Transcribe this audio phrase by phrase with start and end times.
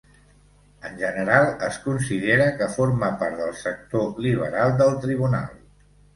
[0.87, 5.55] En general, es considera que forma part del sector liberal del tribunal.